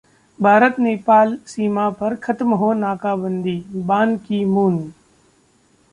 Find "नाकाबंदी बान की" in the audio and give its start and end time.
2.75-4.43